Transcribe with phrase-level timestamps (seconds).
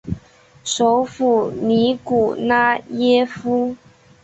[0.63, 3.75] 首府尼古拉耶夫。